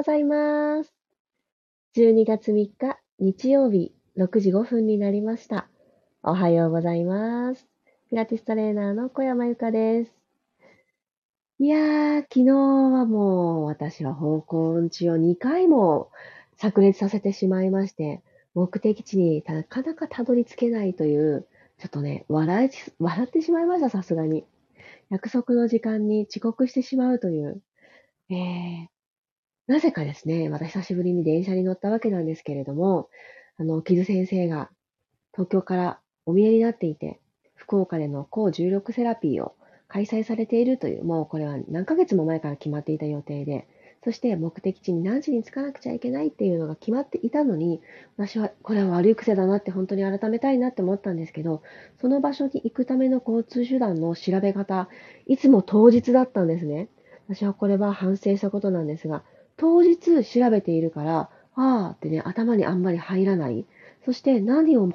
[0.00, 0.94] ございます。
[1.94, 5.68] 12月3日日曜日6時5分になりました。
[6.22, 7.68] おはようございます。
[8.08, 10.12] ピラティストレーナーの小山由かです。
[11.58, 16.10] いやー、昨日はもう私は方向音痴を2回も
[16.56, 18.22] 炸裂させてしまいまして、
[18.54, 21.46] 目的地になかなかたどり着けないという、
[21.76, 24.46] ちょっとね、笑い、笑ってしまいました、さすがに。
[25.10, 27.60] 約束の時間に遅刻してしまうという、
[28.30, 28.86] えー、
[29.70, 33.08] なぜかですね、また久しぶりに電車に乗ったわけなんですけれども、
[33.56, 34.68] あの、木津先生が
[35.32, 37.20] 東京からお見えになっていて、
[37.54, 39.54] 福岡での抗重力セラピーを
[39.86, 43.68] 開催されているという、もうこれは何ヶ月も前から決まっていた予定で、
[44.02, 47.80] そして目的地に何時に着かなくちゃいけないっていうのが決まっていたのに、
[48.16, 51.62] 私はこれは悪い癖だなって本当に改めたいなって思ったんですけど、
[52.00, 54.88] その場所に行くための交通手段の調べ方、
[55.26, 56.88] いつも当日だったんですね。
[57.28, 59.22] 私はこれは反省したことなんですが、
[59.60, 63.66] 当日調べているから、ああってね、頭にあんまり入らない。
[64.06, 64.90] そして何を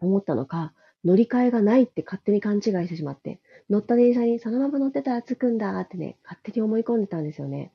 [0.00, 0.72] 思ったのか、
[1.04, 7.72] 乗り換えがないって勝手に勘違いしてしまって、乗った電車にそのまま乗ってたら着くんだってね、勝手に思い込んでたんですよね。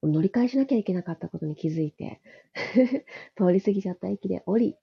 [0.00, 2.20] 乗り換えしなきゃいけなかったことに気づいて、
[3.36, 4.76] 通り過ぎちゃった駅で降り、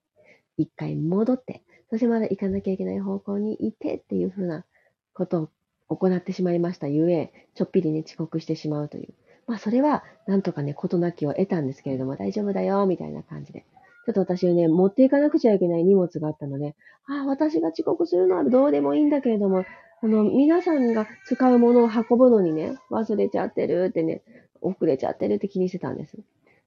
[0.58, 4.66] 一回戻って、そしてまだ行かなきゃいけない方向に行ってっていうふうな
[5.14, 5.50] こと
[5.88, 9.14] を行ってしまいましたゆえ、ちょっぴりね、遅刻してしまうという。
[9.48, 13.66] まあ、それは、なんとかね、事なきを得たんですけれども、大丈夫だよ、みたいな感じで。
[14.06, 16.76] ちょっと私ね、持っていかなくちゃいけない荷物があったので、
[17.08, 19.66] ああ、私が遅刻するのはどうでもいいんだけれども、
[20.02, 24.22] あの、皆さんが使うものを運ぶのにね、忘れちゃってるってね、
[24.62, 26.18] 遅れちゃってるって気にしてたんです。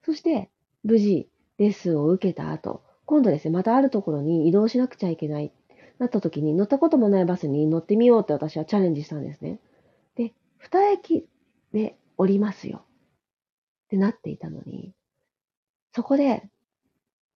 [0.05, 0.51] そして、
[0.84, 5.53] 無事、レッスンを受けた後、今度ですね、またあるところに移動しなくちゃいけない、
[5.99, 9.59] なった時に乗ったこともないバスに乗ってみようって私はチャレンジしたんですね。
[10.17, 11.27] で、二駅
[11.73, 12.78] で降りますよ。
[12.78, 14.92] ってなっていたのに、
[15.94, 16.42] そこで、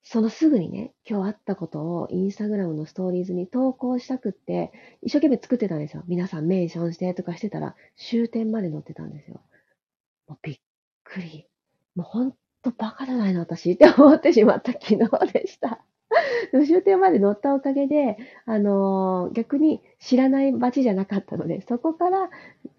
[0.04, 6.02] そのすぐにね、今日あったことをインスタグラムのストーリーズに投稿したくって、一生懸命作ってたんですよ。
[6.08, 9.40] 皆さんメンションしてとかしてたら、終点まで乗ってたんですよ。
[10.26, 10.60] もうびっ
[11.04, 11.46] くり。
[11.94, 15.84] もうほんとバカじゃないの私って思ってしまった昨日でした。
[16.66, 22.30] 終点まで乗ったおかげで、あのー、逆に知らない街じゃなかったので、そこから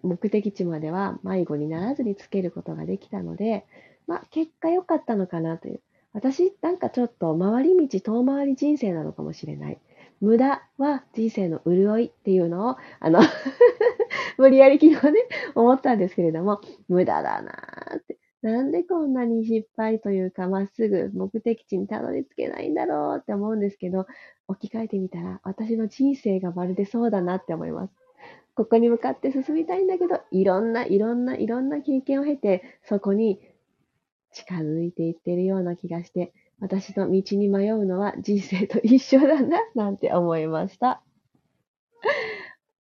[0.02, 3.64] 目的地までは迷子にならずにつけることができたので、
[4.06, 5.80] まあ、結果良かったのかなという。
[6.12, 9.78] 私、なんかちょっと回り道、遠回り人生なのかもしれない。
[10.20, 13.20] 無駄は人生の潤いっていうのを、あの
[14.38, 15.20] 無理やり昨日ね、
[15.54, 18.16] 思ったんですけれども、無駄だなーって。
[18.44, 24.06] なんでこんなに失敗というか、まっすぐ目的地にたどり着けないんだろうって思うんですけど、
[24.48, 27.94] 置き換えてみたら、私の人生がまるでそうだなって思います。
[28.54, 33.40] ここに向かって進みたいんだけど、いろんな、いろんな、いろんな経験を経て、そこに
[34.32, 41.02] 近づいていってるような気がして、私の道に迷うのは人生と一緒だな、なんて思いました。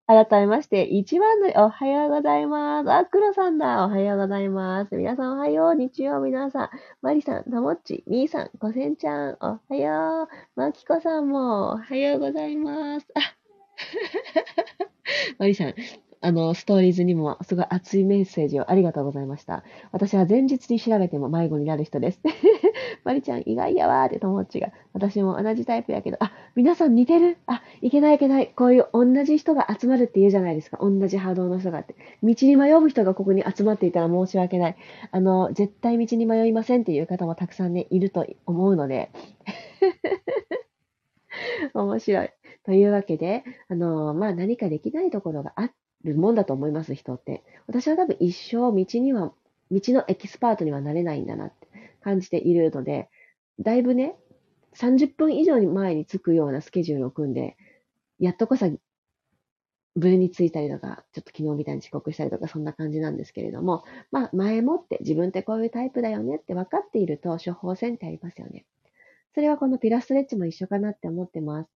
[0.06, 2.91] 改めまして、一番の、おはようございます。
[2.91, 3.86] あ、黒さんだ。
[3.86, 4.97] おはようございます。
[4.97, 5.75] 皆さんおはよう。
[5.75, 6.69] 日曜皆さん。
[7.02, 10.59] マリさん、たもっち、みーさん、こせんちゃん、おはよう。
[10.59, 13.08] まきこさんも、おはようございます。
[13.16, 13.22] あ、
[15.40, 15.74] マリさん、
[16.24, 19.66] あの、ストーリーズにもすごい熱いメッセージをありがとうございました。
[19.92, 22.22] 私は前日に調べても迷子になる人です。
[23.04, 24.72] マリちゃん意外やわーって友達が。
[24.94, 28.54] 私も同じタイプやけど、あ、皆さん似てるあ、いけないいけない。
[28.56, 30.78] こういう同じ人が集まるって言うじゃないですか。
[30.80, 31.94] 同じ波動の人がって。
[32.24, 34.78] 道に迷う人がここに集まっていたら申し訳ない。
[35.12, 39.12] あの、絶対道に迷いませんっていう方もたくさんね、いると思うので。
[41.74, 42.30] 面白い。
[42.64, 45.72] というわけで、あの、まあ、何かできないところがあっ
[46.03, 47.44] るもんだと思います、人って。
[47.68, 49.34] 私は多分一生道には、
[49.72, 51.68] 道のエキスパートにはなれないんだなって
[52.02, 53.09] 感じているので、
[53.59, 54.16] だいぶね、
[54.75, 57.56] 30分以上に前に着くようなスケジュールを組んで、
[58.19, 58.69] やっとこさ、
[59.96, 68.66] ブレに着いたりとか、ちょっと昨日みたいに遅刻したりとか、そんな感じなんですけれども、まあ、前もって自分ってこういうタイプだよねって分かっていると、処方箋ってありますよね。
[69.36, 71.69] それはこのピラストレッチも一緒かなって思ってます。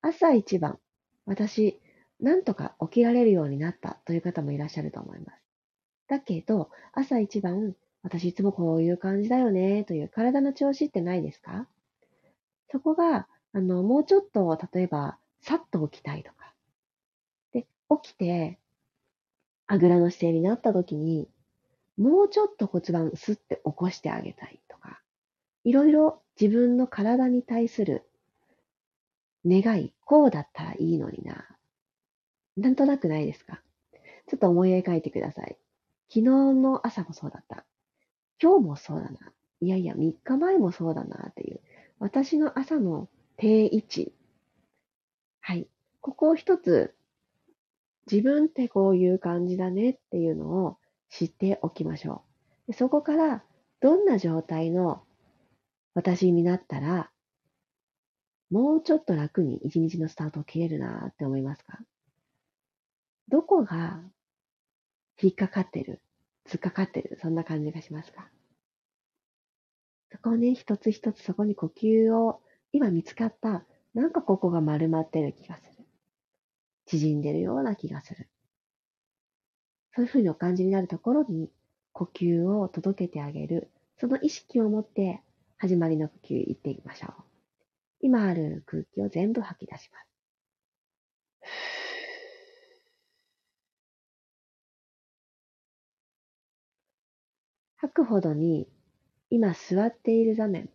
[0.00, 0.78] 朝一番、
[1.24, 1.80] 私、
[2.22, 5.42] なんとか起きられるようになったという方もいらっしゃると思います。
[6.08, 11.68] だけど、朝一番、私いつもこういう感じだよねという体の調子ってないですか？
[12.70, 16.54] そこが、あの、もうちょっと、例えば、さっと起きたいとか。
[17.52, 17.66] で、
[18.02, 18.58] 起きて、
[19.66, 21.28] あぐらの姿勢になった時に、
[21.98, 25.02] もうちょっと骨盤スッて起こしてあげたいとか、
[25.64, 28.04] いろいろ自分の体に対する
[29.46, 31.51] 願い、こうだったらいいのにな、
[32.56, 33.62] なんとなくないですか？
[34.28, 35.56] ちょっと思い描いてください。
[36.08, 37.64] 昨日の朝もそうだった。
[38.40, 39.32] 今日もそうだな。
[39.60, 41.60] いやいや、3日前もそうだなっていう。
[41.98, 44.12] 私の朝の定位置。
[45.40, 45.68] はい。
[46.00, 46.94] ここを一つ、
[48.10, 50.78] 自分ってこういう感じだねっていうのを
[51.08, 52.24] 知っておきましょ
[52.68, 52.72] う。
[52.72, 53.44] でそこから、
[53.80, 55.02] どんな状態の
[55.94, 57.10] 私になったら、
[58.50, 61.78] もうちょっと楽に一日のスタートを切れるなって思いますか？
[63.28, 64.00] どこが
[65.20, 66.00] 引っかかってる
[66.48, 68.28] 突っかかってるそんな感じがしますか？
[70.10, 72.42] そこをね、一つ一つそこに呼吸を、
[72.72, 73.64] 今見つかった、
[73.94, 75.86] なんかここが丸まってる気がする。
[76.84, 78.28] 縮んでるような気がする。
[79.94, 81.50] そういうふうにお感じになるところに、
[81.92, 83.70] 呼吸を届けてあげる。
[83.98, 85.22] その意識を持って、
[85.56, 87.12] 始まりの呼吸いってみましょう。
[88.00, 90.06] 今ある空気を全部吐き出します。
[97.82, 98.68] 吐くほどに
[99.28, 100.68] 今座っている座面、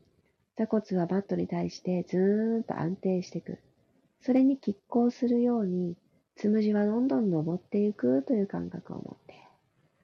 [0.57, 3.59] 座骨はバットに対してずーんと安定していく。
[4.21, 5.95] それに拮抗するように、
[6.35, 9.35] つむじはどんどん登っていくという感覚を持って、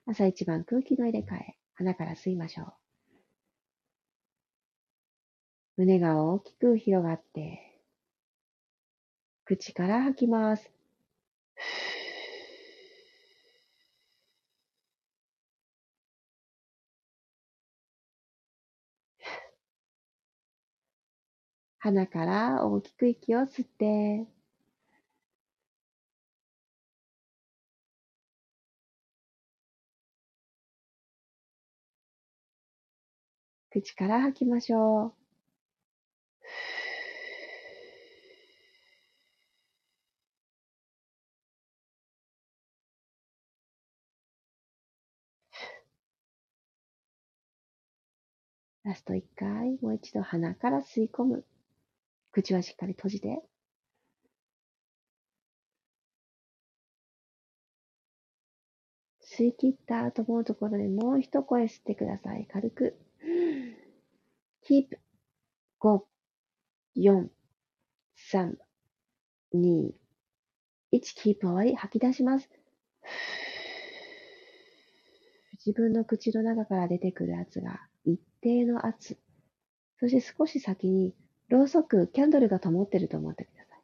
[0.06, 2.74] 朝一番空気の入れ替え、鼻から吸いましょう。
[5.76, 7.82] 胸が大きく広がって、
[9.44, 10.72] 口から吐きます。
[21.84, 24.26] 鼻から大きく息を吸って、
[33.70, 35.14] 口から吐きましょう。
[48.86, 51.46] ラスト1回、もう一度鼻から吸い込む。
[52.34, 53.42] 口はしっかり閉じて。
[59.22, 62.48] 吸い切ったと思うところでもう一声吸ってください。
[62.52, 62.98] 軽く。
[64.68, 64.98] keep
[65.80, 66.02] 5、
[66.98, 67.28] 4、
[68.32, 68.54] 3、
[69.54, 69.92] 2、
[70.92, 72.50] 1、キープ終わり、吐き出します。
[75.66, 79.18] 自分の口の中から出てくる圧が一定の圧。
[80.00, 81.14] そして少し先に
[81.54, 83.80] ろうそく、キャンドルが灯ってると思ってください。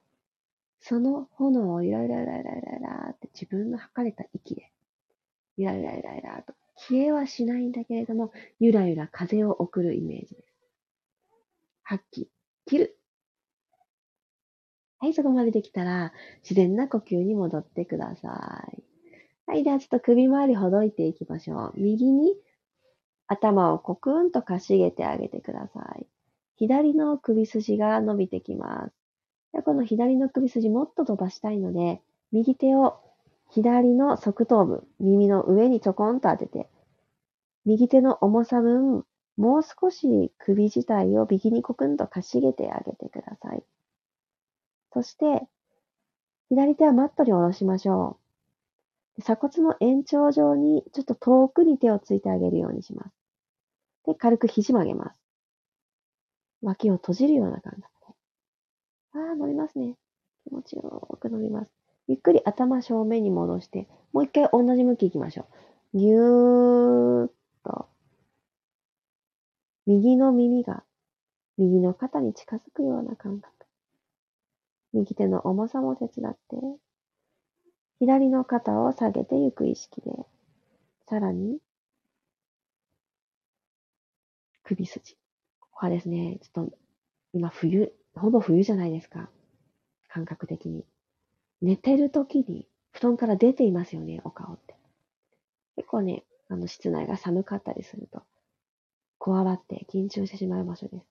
[0.81, 4.71] その炎をゆらゆらゆらゆらゆらって自分の吐かれた息で、
[5.57, 10.49] ゆらゆらゆらゆらと消えはしないんだけれども、ゆらゆら風を送るイメージです。
[11.83, 12.29] 吐き、
[12.65, 12.99] 切る。
[14.99, 18.83] はい、そこまでできたら、自然な呼吸に戻ってください。
[19.45, 21.73] はい、ではちょっと首周りほどいていきましょう。
[21.75, 22.35] 右に
[23.27, 26.07] 頭をコクンとかしげてあげてください。
[26.59, 28.93] 左の首筋が伸びてきます。
[29.53, 32.01] でこの左の首筋もっと飛ばしたいので、
[32.33, 32.99] 右手を
[33.49, 36.67] 左の側頭部、耳の上にちょこんと当てて、
[37.63, 39.05] 右手の重さ分、
[39.37, 43.63] もう少し首自体を右にコクンとかしげてあげてください。
[44.93, 45.47] そして、
[46.49, 48.17] 左手はマットに下ろしましょ
[49.17, 49.21] う。
[49.21, 53.11] 鎖骨の延長上にちょっと遠くに手をついてあげるようにします。
[54.05, 55.28] で、軽く肘曲げます。
[56.61, 57.89] 脇を閉じるような感覚で。
[59.13, 59.95] ああ、伸びますね。
[60.43, 61.71] 気持ちよく伸びます。
[62.07, 65.45] ゆっくり頭正面に戻して、もう一回同じ向き行きましょ
[65.93, 65.97] う。
[65.97, 67.31] ぎゅーっ
[67.63, 67.87] と。
[69.85, 70.83] 右の耳が
[71.59, 73.53] 右の肩に近づくような感覚。
[74.93, 76.55] 右手の重さも手伝って、
[77.99, 80.09] 左の肩を下げていく意識で、
[81.05, 81.59] さらに、
[84.63, 85.18] 首筋。
[85.81, 86.77] はですね、ちょっと、
[87.31, 89.29] 今冬、ほぼ冬じゃないですか。
[90.09, 90.85] 感覚的に。
[91.61, 94.75] 寝てる時に布団から出ていますよね、お顔って。
[95.77, 98.23] 結構ね、あの、室内が寒かったりすると、
[99.19, 101.05] こわばって緊張してしまう場所です。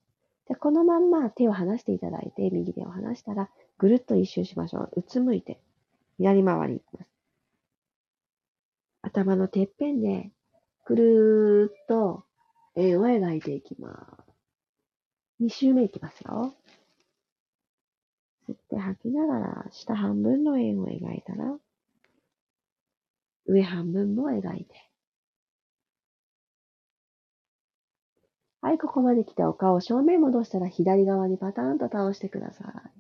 [0.48, 3.48] で、このまんま手を離していただいて、右手を離したら、
[3.78, 4.90] ぐるっと一周しましょう。
[4.96, 5.60] うつむいて、
[6.18, 7.10] 左回りいきます。
[9.00, 10.30] 頭のてっぺんで、
[10.84, 12.24] くるーっと
[12.74, 14.27] 円を描いていきます。
[15.40, 16.54] 2周目いきますよ。
[18.48, 21.58] 吸って吐きながら、下半分の円を描いたら、
[23.46, 24.88] 上半分も描いて。
[28.60, 32.98] はい、ここまで来てお顔を正面戻したら左側にパターンと倒してください。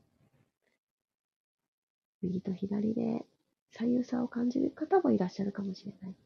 [2.22, 3.26] 右と左で
[3.72, 6.16] 左右差を感じる方もいらっしゃるかもしれない。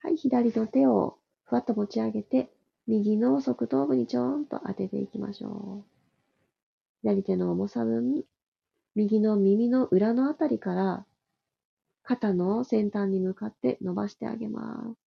[0.00, 2.53] はい、左の手をふわっと持ち上げて、
[2.86, 5.84] 右の側頭部にちょんと当てていきましょう。
[7.02, 8.24] 左手の重さ分、
[8.94, 11.06] 右の耳の裏のあたりから
[12.02, 15.04] 肩の先端に向かって伸ばしてあげます。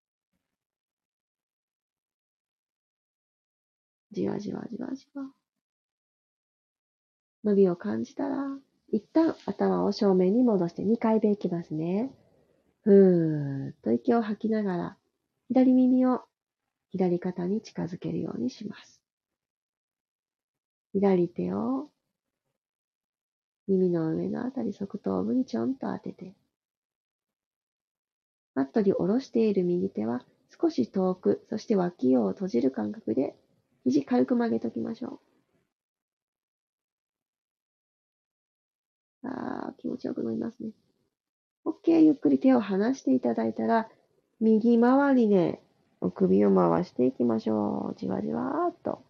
[4.12, 5.30] じわじわじわじわ。
[7.44, 8.58] 伸びを感じたら、
[8.92, 12.12] 一旦頭を正面に戻して2回目いきますね。
[12.82, 14.98] ふーっと息を吐きながら、
[15.50, 16.27] 左耳を
[16.92, 19.02] 左肩に近づけるようにします。
[20.94, 21.90] 左手を
[23.68, 26.34] 耳の上のあたり側頭部にちょんと当てて、
[28.56, 30.26] マットに下ろしている右手は
[30.60, 33.36] 少し遠く、そして脇を閉じる感覚で
[33.84, 35.20] 肘軽く曲げときましょ
[39.24, 39.28] う。
[39.28, 40.72] ああ、気持ちよく伸びますね。
[41.66, 43.90] OK、ゆっくり手を離していただいたら、
[44.40, 45.67] 右回りでお
[46.12, 47.96] 首を回していきましょう。
[47.98, 49.04] じわじわーっと。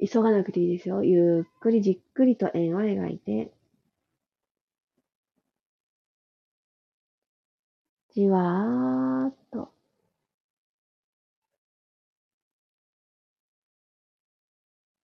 [0.00, 1.04] 急がなくていいですよ。
[1.04, 3.52] ゆっくりじっくりと円を描いて、
[8.10, 9.72] じわーっと。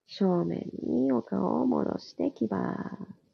[0.07, 3.25] 正面にお顔を戻してきます。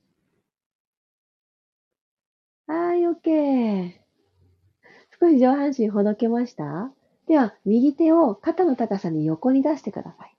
[2.65, 4.00] はい、OK。
[5.21, 6.91] 少し上半身ほどけました？
[7.27, 10.35] では、右手を肩の高さに横に出してください。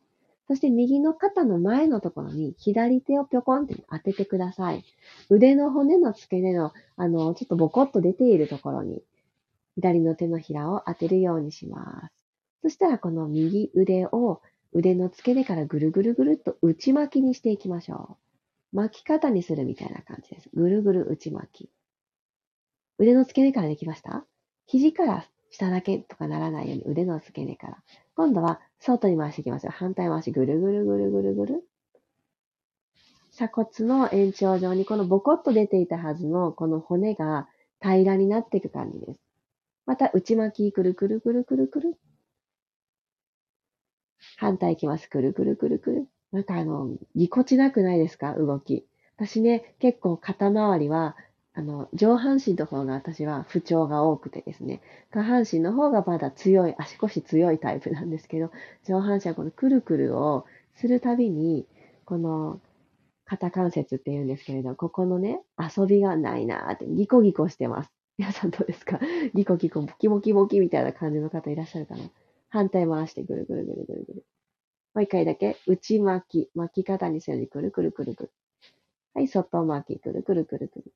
[0.48, 4.84] そして右の肩の前のところに左手をぴょこんって当ててください。
[5.30, 9.04] 腕の骨の付け根の、あの、ちょっとボコッと出ているところに、
[9.76, 12.14] 左の手のひらを当てるようにします。
[12.62, 18.18] そしたらこの右腕を腕の付け根からぐるぐるぐるっと内巻きにしていきましょ
[18.74, 18.76] う。
[18.76, 20.50] 巻き方にするみたいな感じです。
[20.52, 21.70] ぐるぐる内巻き。
[22.98, 24.26] 腕の付け根からできました？
[24.66, 27.78] 肘から下だけとかならないように腕の付け根から。
[28.16, 29.72] 今度は外に回していきますよ。
[29.72, 31.64] 反対回しぐるぐるぐるぐるぐる。
[33.32, 37.48] 鎖骨の延長上にこのボコッと出ていたはずのこの骨が
[37.80, 39.20] 平らになっていく感じです。
[39.86, 41.94] また内巻きくるくるくるくるくる。
[44.36, 45.08] 反対いきます。
[45.08, 46.06] くるくるくるくる。
[46.30, 48.34] なんかあの、ぎこちなくないですか？
[48.34, 48.86] 動き。
[49.16, 51.16] 私ね、結構肩周りは、
[51.54, 54.80] あの、上半身の方が私は不調が多くてですね、
[55.10, 58.50] 下半身の方がまだ強い、足腰強いタイプなんですけど、
[58.84, 61.66] 上半身はこのくるくるをするたびに、
[62.06, 62.60] この
[63.26, 67.90] 肩関節って言うんですけれど、ここのね、遊びがないなーってギコギコしてます。
[68.18, 68.98] 皆さんどうですか？
[69.34, 72.10] ギコギコ、ボキボキボキみたいな感じの方いらっしゃるかな？
[72.48, 74.26] 反対回してぐるぐるぐるぐるぐる。
[74.94, 78.30] もう一回だけ、内巻き、巻き方にするようにくるくるくるくる。
[79.14, 80.92] はい、外巻き、くるくるくるくるくる。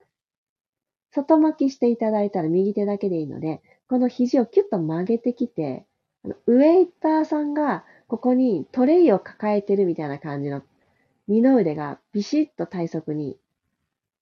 [1.17, 5.87] 外巻きしていただいたら右手だけでいいので、この肘をキュッと曲げてきて、
[6.25, 10.63] あのウェイターさんがここにトレイを抱えてるみたいな感じの
[11.27, 13.39] 二の腕がビシッと体側に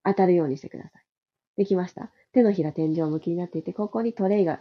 [0.04, 0.92] 当たるようにしてください。
[1.56, 4.60] できました手のひら天井向きになっていて、ここにトレイが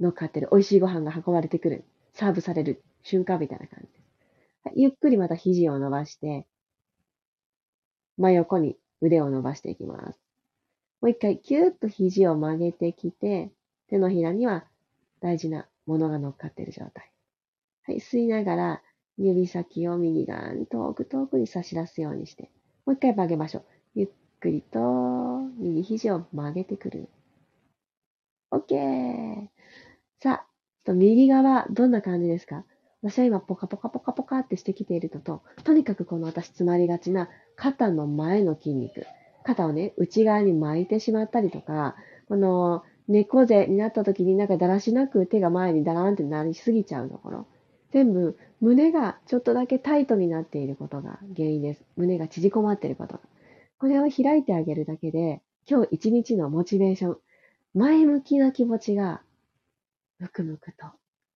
[0.00, 4.72] 乗っかってる美味しいご飯が運ばれてくる、サーブされる瞬間みたいな感じです。
[4.76, 6.46] ゆっくりまた肘を伸ばして、
[8.18, 10.19] 真横に腕を伸ばしていきます。
[11.00, 13.50] もう一回、キューッと肘を曲げてきて、
[13.88, 14.66] 手のひらには
[15.20, 17.10] 大事なものが乗っかっている状態。
[17.84, 18.82] はい、吸いながら、
[19.16, 22.50] 指先を右側に遠く遠くに差し出すようにして、
[22.86, 23.64] もう一回曲げましょう。
[23.94, 24.08] ゆっ
[24.40, 24.80] くりと
[25.58, 27.08] 右肘を曲げてくる。
[28.50, 29.48] OK!
[30.22, 30.46] さあ、
[30.84, 32.64] と右側、どんな感じですか？
[33.02, 39.06] 私は今、ポカポカポカポカってしてきているのと、とにかくこの私詰まりがちな肩の前の筋肉、
[39.44, 41.96] 肩をね、内側に巻いてしまったりとか、
[42.28, 47.46] この猫背になった時になんかだらしなく手が前にダラーンってなりすぎちゃうところ。
[47.92, 51.82] 全部胸がちょっとだけタイトになっていることが原因です。
[51.96, 53.20] 胸が縮こまっていることが。
[53.78, 57.16] これを開いてあげるだけで、今日一日のモチベーション、
[57.74, 59.22] 前向きな気持ちが、
[60.18, 60.86] むくむくと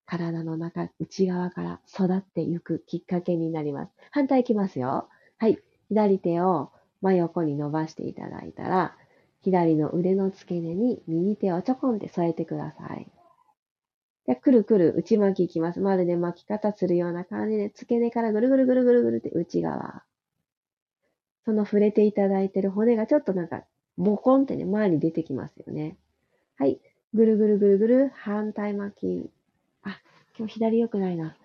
[0.05, 3.91] 体の中、内側から育っていくきっかけになります。
[4.11, 5.09] 反対いきますよ。
[5.37, 5.59] はい。
[5.89, 6.71] 左手を
[7.01, 8.95] 真横に伸ばしていただいたら、
[9.41, 13.07] 左の腕の付け根に右手をちょこんって添えてください。
[14.25, 15.79] で、くるくる内巻きいきます。
[15.79, 20.03] まるで巻き方するような感じで、付け根からぐるぐるぐるぐるぐるって内側。
[21.45, 23.63] その触れていただいている骨がちょっとなんか、
[23.97, 25.95] ボコンってね、前に出てきますよね。
[26.57, 26.79] はい。
[27.13, 29.29] ぐるぐるぐるぐる、反対巻き。
[29.83, 30.01] あ、
[30.37, 31.37] 今日左良くないな。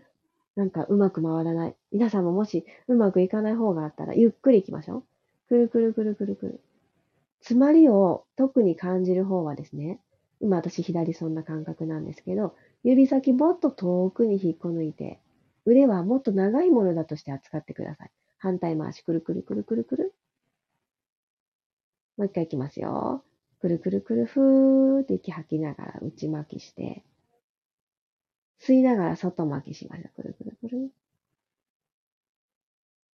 [0.57, 1.77] なんかうまく回らない。
[1.93, 5.05] 皆さんももしうまくいかない方があったら、ゆっくり行きましょう。
[5.51, 6.61] くるくるくるくるくる。
[7.41, 9.99] 詰まりを特に感じる方はですね、
[10.41, 12.55] 今私左そんな感覚なんですけど、
[12.85, 15.19] 指先もっと遠くに引っこ抜いて、
[15.65, 18.13] 腕はもっと長いものだとして扱ってください。
[18.39, 20.15] 反対回し、くるくるくるくるくる。
[22.17, 23.25] もう一回いきますよ。
[23.61, 27.03] くるくるくるふーって息吐きながら内巻きして、
[28.61, 30.23] 吸いながら外巻きしましょう。
[30.23, 30.91] くるくるくる。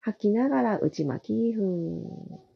[0.02, 2.52] 吐きながら内巻き、ふー。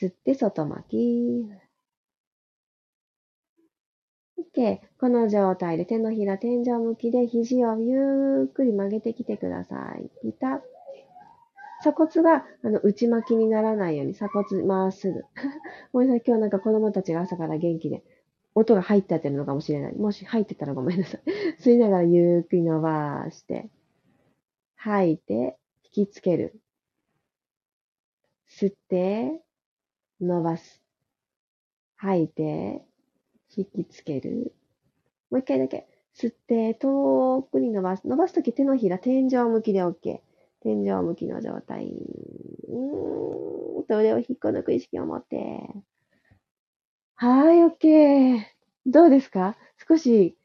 [0.00, 1.46] 吸って外巻き。
[4.56, 4.80] OK。
[4.98, 10.10] この状態で手のひら天井向きで肘をゆっくり曲げてきてください。
[10.22, 10.60] ピタッ。
[11.80, 15.24] 鎖骨があの内巻きにならないように鎖骨まっすぐ。
[15.92, 16.22] ごめんなさい。
[16.26, 18.02] 今日なんか子供たちが朝から元気で
[18.54, 19.94] 音が入っちゃってるのかもしれない。
[19.94, 21.20] もし入ってたらごめんなさい。
[21.60, 23.68] 吸いながらゆっくり伸ばして、
[24.84, 25.56] 吐いて、
[25.96, 26.60] 引きつける。
[28.50, 29.40] 吸って、
[30.20, 30.82] 伸ばす。
[31.96, 32.84] 吐いて、
[33.56, 34.54] 引きつける。
[35.30, 35.88] もう一回だけ。
[36.14, 38.06] 吸って、遠くに伸ばす。
[38.06, 40.20] 伸ばすとき手のひら天井向きで OK。
[40.60, 41.86] 天井向きの状態。
[42.68, 45.66] うーんと腕を引っこ抜く意識を持って。
[47.14, 48.38] はい、OK。
[48.84, 49.56] どうですか？
[49.88, 50.36] 少し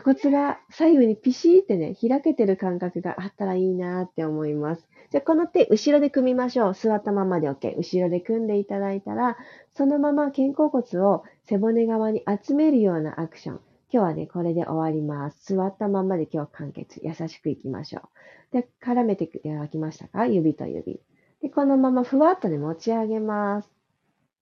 [0.00, 4.86] 鎖骨が左右にピシーってね、開けてる感覚があったらいいなって思います。
[5.10, 6.74] じゃあ、この手、後ろで組みましょう。
[6.74, 7.76] 座ったままで OK。
[7.76, 9.36] 後ろで組んでいただいたら、
[9.74, 13.60] そのまま肩甲骨を背骨側に集めるようなアクション。
[13.90, 15.54] 今日はね、これで終わります。
[15.54, 17.00] 座ったままで今日完結。
[17.02, 18.00] 優しくいきましょ
[18.52, 18.56] う。
[18.56, 20.26] で、絡めていただきましたか？
[20.26, 21.00] 指と指。
[21.40, 23.70] で、このままふわっとね、持ち上げます。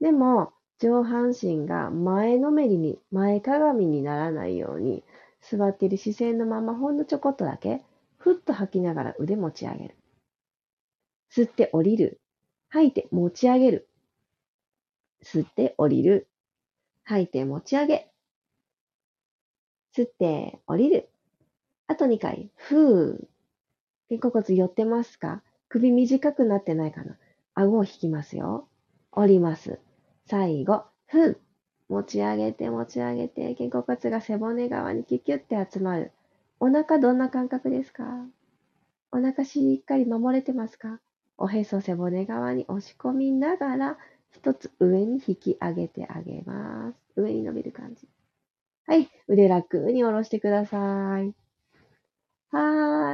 [0.00, 5.04] でも、上半身が前のめりに、前かがみにならないように、
[5.50, 7.82] 座っている姿勢のままほんのちょこっとだけ、
[8.16, 9.96] ふっと吐きながら腕持ち上げる。
[11.30, 12.20] 吸って降りる。
[12.68, 13.88] 吐いて持ち上げる。
[15.22, 16.28] 吸って降りる。
[17.04, 18.10] 吐いて持ち上げ。
[19.96, 21.10] 吸って降りる。
[21.86, 22.50] あと2回。
[22.56, 23.26] ふー。
[24.08, 25.42] 肩甲骨寄ってますか？
[25.68, 27.16] 首短くなってないかな？
[27.54, 28.68] 顎を引きますよ。
[29.10, 29.78] 降ります。
[30.26, 31.36] 最後、ふん。
[31.88, 36.12] 持ち上げて持ち上げて、肩甲骨が背骨側にキュキュって集まる。
[36.60, 38.04] お腹どんな感覚ですか？
[39.12, 41.00] お腹しっかり守れてますか？
[41.36, 43.98] おへそ背骨側に押し込みながら、
[44.30, 47.20] 一つ上に引き上げてあげます。
[47.20, 48.08] 上に伸びる感じ。
[48.86, 49.08] はい。
[49.28, 50.76] 腕楽に下ろしてくださ
[51.20, 51.34] い。
[52.50, 52.60] は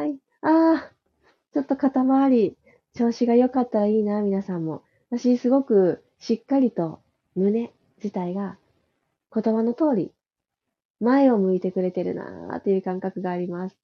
[0.02, 0.18] ーい。
[0.42, 1.52] あー。
[1.52, 2.56] ちょっと肩周り、
[2.94, 4.82] 調子が良かったらいいな、皆さんも。
[5.10, 7.00] 私、すごくしっかりと
[7.34, 8.58] 胸自体が
[9.32, 10.12] 言葉の通り
[11.00, 13.76] 前を向いてくれてるなーっていう感覚があります。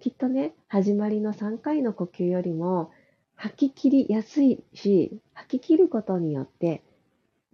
[0.00, 2.90] きっとね、始まりの3回の呼吸よりも
[3.34, 6.82] 吐き切りやすいし、吐き切ることによって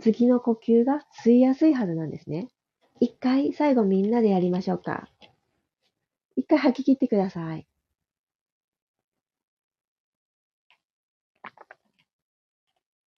[0.00, 2.48] 次の呼吸が吸いやすいはずなんですね。
[3.00, 5.09] 一回最後みんなでやりましょうか。
[6.37, 7.66] 一回吐き切ってください。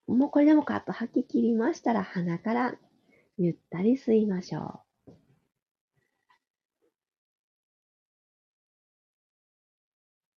[0.07, 2.75] もうこれでもかと吐き切りましたら鼻から
[3.43, 5.11] ゆったり吸いましょう。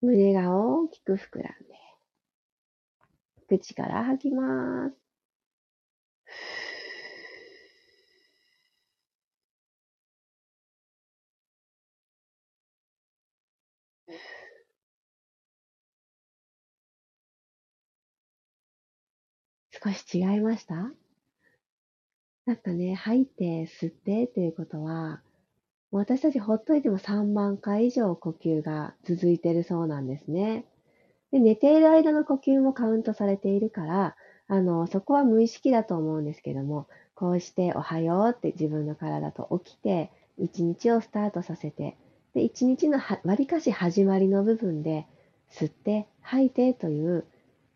[0.01, 1.75] 胸が大きく膨らんで、
[3.47, 4.95] 口から吐きます。
[19.83, 21.04] 少し違いました？
[22.45, 25.21] なんかね、吐いて吸ってっていうことは、
[25.91, 30.65] 私たちほっといても3万回以上呼吸が続いてるそうなんですね。
[31.31, 34.15] で寝ている間の呼吸もカウントされているから、
[34.47, 41.97] あの、そこは無意識だと思うんですけども、こうしておはようって自分の体と起きて、一日をスタートさせて、
[42.35, 45.07] で、一日のわりかし始まりの部分で、
[45.49, 47.25] 吸って吐いてという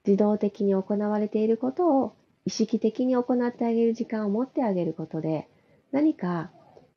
[0.06, 2.14] 自動的に行われていることを
[2.50, 5.48] 意識的に行ってあげる時間を持ってあげることで、
[5.92, 6.50] 何か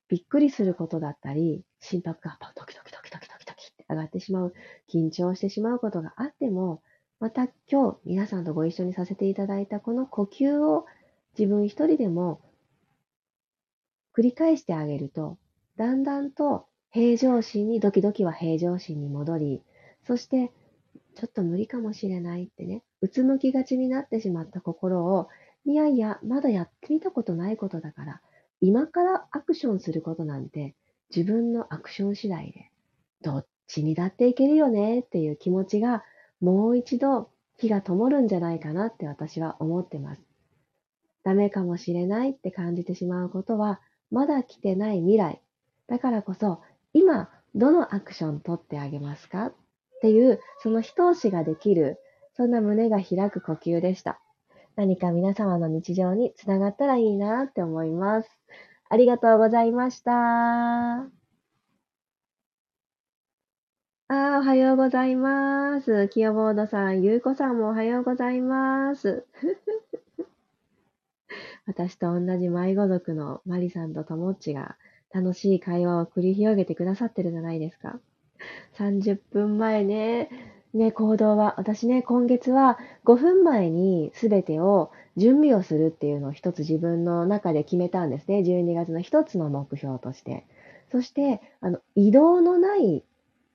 [0.09, 4.55] びっくりすることだったり、心拍がドキドキドキドキドキドキって上がってしまう、
[4.91, 6.81] 緊張してしまうことがあっても、
[7.21, 10.87] また今日皆さんとご一緒にさせていただいたこの呼吸を
[11.39, 12.41] 自分一人でも
[14.17, 15.37] 繰り返してあげると、
[15.77, 19.63] だんだんと平常心に、ドキドキは平常心に戻り、
[20.07, 20.51] そして
[21.15, 25.29] ちょっと無理かもしれないってね、うつむきがちになってしまった心を、
[25.65, 28.21] いやいや、まだやってみたことないことだから、
[28.61, 30.75] 今からアクションすることなんて、
[31.15, 32.71] 自分のアクション次第で、
[33.23, 36.05] どっちにだっていけるよねっていう気持ちが、
[36.41, 40.23] もう一度火が灯るんじゃないかなって私は思ってます。
[41.23, 45.41] ダメかもしれないって感じてしまうことは、まだ来てない未来。
[45.87, 46.61] だからこそ、
[46.93, 49.47] 今、どのアクション取ってあげますか？
[49.47, 49.55] っ
[50.01, 51.99] ていう、その一押しができる、
[52.35, 54.22] そんな胸が開く呼吸でした。
[54.75, 58.31] 何か皆様の日常につながったらいいなって思います。
[58.89, 61.07] ありがとうございました。
[64.09, 66.09] あおはようございます。
[66.09, 69.27] キヨボードさん、ゆうこさんもおはようございます。
[71.67, 74.77] 私と同じ迷子族のマリさんとともっちが
[75.13, 78.01] 楽しい会話を繰り広げてくださってるじゃないですか。
[78.75, 80.29] 30分前ね、
[80.75, 88.43] ね、行動は、私ね、今月は5分前に全てを準備をするっていうのを一つ自分の中で決めたんですね。
[88.43, 90.47] 12月の一つの目標として。
[90.91, 93.05] そして、あの、移動のない、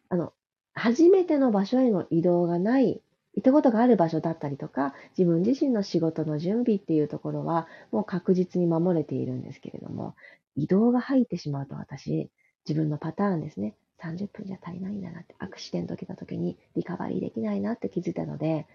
[0.09, 0.33] あの、
[0.73, 3.01] 初めての場所への移動がない、
[3.35, 10.15] 行ったことがある場所だったりとか、自分自身の仕事の準備っていうところは、もう確実に守れているんですけれども、
[10.55, 12.29] 移動が入ってしまうと私、
[12.67, 18.67] 自分のパターンですね、30分じゃ足りないんだなって、アクシデント起きた時にリカバリーできないなって気づいたので、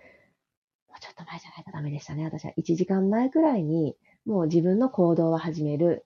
[0.89, 2.25] もうちょっと前じゃないとダメでしたね。
[2.25, 6.05] 私は1時間前くらいに、もう自分の行動を始める、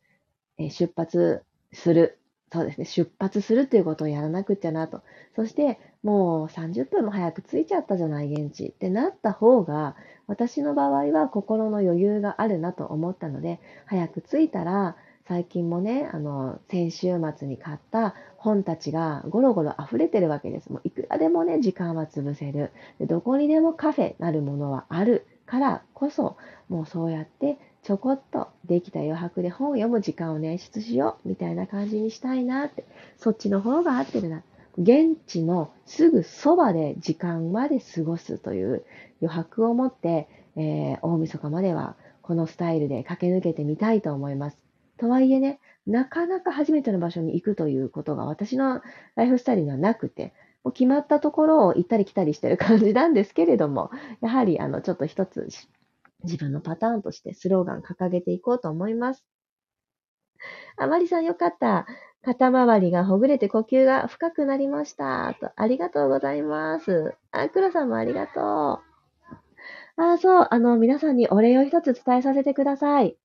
[0.59, 2.18] え出発する
[2.52, 5.02] そうですね、出発するということをやらなくちゃなと。
[5.35, 9.96] そして、もう30分も早く着いちゃったじゃない、現地ってなった方が、
[10.29, 14.96] 私の場合は心の余裕があるなと思ったので、早く着いたら、
[15.28, 20.72] 最近もね、あの、先週末に買った本たちがゴロゴロ溢れてるわけです。
[20.72, 22.70] もういくらでもね、時間は潰せる。
[23.00, 26.36] でどこにでもカフェなるものはあるからこそ、
[26.68, 32.84] もうそうやってちょこっとできた余白で本を読む時間を捻出しようみたいな感じにしたいなって、
[33.18, 34.44] そっちの方が合ってるな。
[34.78, 38.84] 現地のすぐそばで時間まで過ごすという
[39.20, 44.65] 余白を持って、えー、大晦日まではこのスタイルで駆け抜けてみたいと思います。
[44.98, 48.82] とはいえね、なかなか初めての場所に行くということが私の
[49.14, 50.32] ライフスタイルにはなくて、
[50.64, 55.48] もう決まったところを行ったり来たりしてる感じなんですけれども、やはりあのちょっと一つ
[56.24, 59.24] 自分のパターンとしてスローガン掲げていこうと思います。
[60.76, 61.87] あまりさんよかった。
[62.22, 65.37] 肩周りがほぐれて呼吸が深くなりました。
[65.40, 67.14] と、ありがとうございます。
[67.30, 68.80] あ、くらさんもありがと
[69.96, 70.02] う。
[70.02, 73.16] あ、そう、あの、皆さんにお礼を一つ伝えさせてください。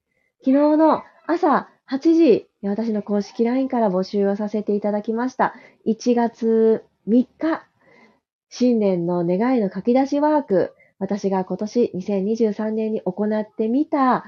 [0.46, 5.54] 昨日の朝8時、私の公式 LINE から募集をさせていただきました。
[5.86, 7.68] 1月3日、
[8.50, 14.26] 新年の願いの書き出しワーク、私が今年2023年に行ってみた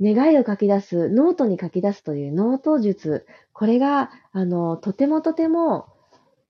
[0.00, 5.86] 願いを書き出す、ノートに書き出すというノート術、これが、あの、とてもとても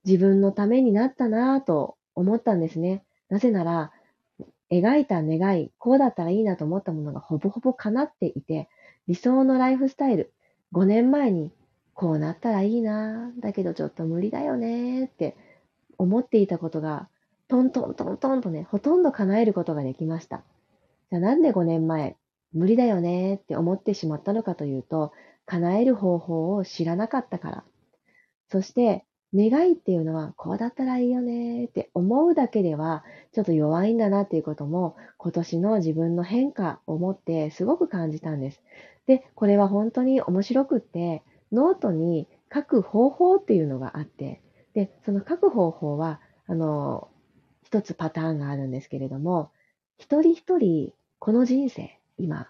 [0.05, 3.05] 自分のためになったなぁと思ったんですね。
[3.29, 3.92] なぜなら、
[4.71, 8.68] 描いた願い、こうだったらいいなと思ったものがほぼほぼ叶っていて、
[9.09, 10.33] 理想のライフスタイル、
[10.73, 11.53] 5年前に
[11.95, 15.37] こうなったらいいな、だけどちょっと無理だよねって
[15.99, 17.09] 思っていたことが
[17.49, 20.43] トントントントンとね、ほとんど叶えることができました。
[21.11, 22.17] じゃあなんで5年前、
[22.55, 25.12] 無理だよねって思ってしまったのかというと、
[25.45, 27.65] 叶える方法を知らなかったから。
[28.49, 38.62] そして、願いっていうのは、こうだったらいいよねって思うだけでは、ちょっと弱いんだなっていうことも、今年の自分の変化を持ってすごく感じたんです。
[39.07, 44.42] で、これは本当に面白くって、ノートに書く方法っていうのがあって、
[44.75, 47.09] で、その書く方法は、あの、
[47.64, 49.51] 一つパターンがあるんですけれども、
[49.97, 52.49] 一人一人、この人生、今、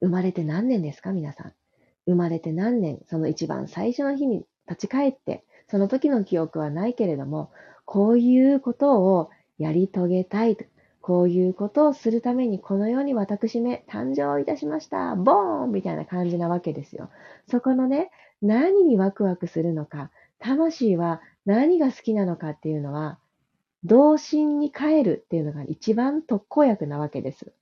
[0.00, 1.12] 生まれて何年ですか？
[1.12, 1.52] 皆さん。
[2.06, 7.50] 生まれて何年、その一番最初の日に立ち返って、その時の記憶はないけれども、
[7.84, 10.56] こういうことをやり遂げたい。
[11.00, 15.16] こういうことをするためにこの世に私め誕生いたしました。
[15.16, 17.10] ボーンみたいな感じなわけですよ。
[17.46, 23.18] そこのね、何にワクワクするのか、魂は何が好きなのかっていうのは、
[23.84, 27.52] 童心に帰るっていうのが一番特効薬なわけです。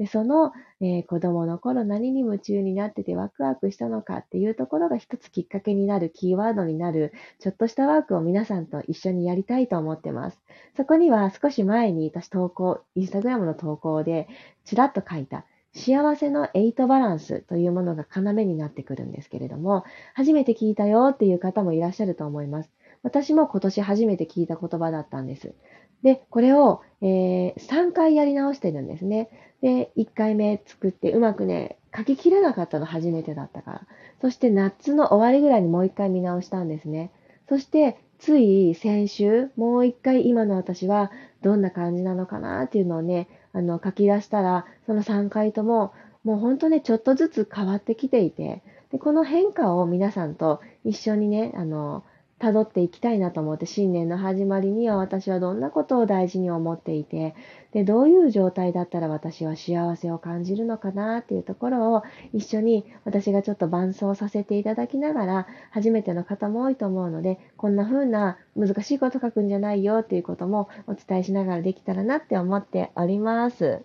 [0.00, 10.40] で、その、えー、子供の頃何に夢中になっててワクワクしたのかっていうところが一つきっかけになるキーワードになるちょっとしたワークを皆さんと一緒にやりたいと思ってます。
[10.74, 14.26] そこには少し前に私投稿、インスタグラムの投稿で
[14.64, 19.84] ちらっと書いた幸せの8バランスというものが要になってくるんですけれども、
[20.14, 22.70] 初めて聞いたよっていう方もいらっしゃると思います。
[23.02, 25.54] 私も今年初めて聞いた言葉だったんです。
[26.02, 29.28] で、これを、えー、3回やり直してるんですね。
[29.62, 33.82] で、1回目作ってうまくね、書ききれなかったの初めてだったから。
[34.20, 37.10] そして夏の終わりぐらいにもう1回見直したんですね。
[37.48, 41.10] そして、つい先週、もう一回今の私は
[41.42, 52.04] どんな感じなのかなっていうのをね、あの書き出したら、その3回とも、もう本当ね、ちょっとずつ変わってきていて、で、この変化を皆さんと一緒にね、あの、
[52.40, 57.34] 辿っていきたいなと思って、新年の始まりには私はどんなことを大事に思っていて、
[57.72, 73.82] で、どういう状態だったら私は幸せを感じるのかなっていうところを一緒に私がちょっと伴走させていただきながら、初めての方も多いと思うので、こんな風な難しいこと書くんじゃないよっていうこともお伝えしながらできたらなって思っております。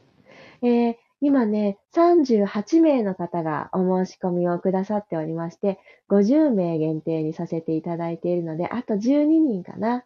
[0.62, 10.04] えー今ね、38名の方がお申し込みをくださっておりまして、50名限定にさせていただいているので、あと12人かな。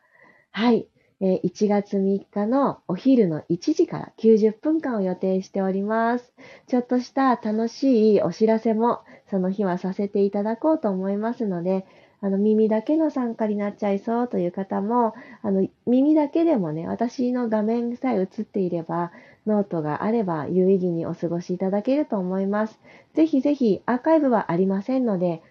[0.51, 0.87] はい。
[1.21, 6.33] え1月3日のお昼の1時から90分間を予定しております。
[6.67, 11.85] ちょっとした楽しいお知らせもその日はさせていただこうと思いますので、
[12.21, 19.11] あの耳だけの参加になっちゃいそうという方も、あの耳だけでもね、私の画面さえ映っていれば、
[19.49, 22.79] ノートがあれば有意義にお過ごしいただけると思います。
[23.13, 25.41] ぜひぜひアーカイブはありませんので、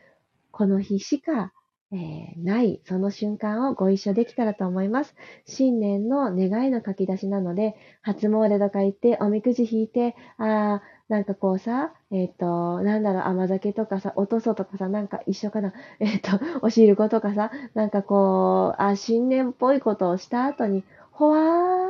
[0.51, 1.53] この日しか、
[1.91, 5.15] えー、ないその瞬間をご一緒できたらと思います。
[5.45, 15.73] 新年の願いの書き出しなので、初詣とか言っておみくじ引いて、あなんかこうさ、えっ、ー、と、なんだろう、甘酒とかさ、おとそとかさ、なんか一緒かな。
[16.01, 21.39] えっ、ー、と、おしることかさ、なんかこう、あ、新年っぽいことをした後に、ほわ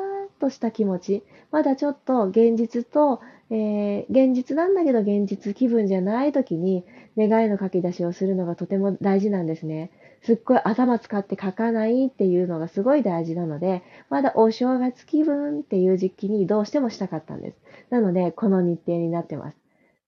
[0.04, 0.07] ー
[0.38, 3.20] とした気持ち、まだちょっと現実と、
[3.50, 6.84] えー、現実なんだけど現実気分じゃない時に
[7.16, 9.90] 願いの書き出しをするのがとても大事なんですね。
[10.22, 17.56] すっごい頭使って書かないっていうのがすごい大事なので、まだお正月気分っていう時期にどうしてもしたかったんです。
[17.90, 19.56] なので、この日程になってます。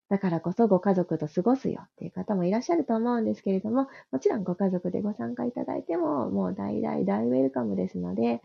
[0.09, 8.43] だからこそご家族と過ごすよっていう方もいらっしゃると思うんですけれども、もちろんご家族でご参加いただいても、もう大大大ウェルカムですので、